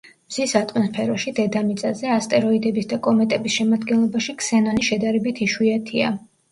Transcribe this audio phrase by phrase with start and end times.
[0.29, 6.15] მზის ატმოსფეროში, დედამიწაზე, ასტეროიდების და კომეტების შემადგენლობაში ქსენონი შედარებით იშვიათია.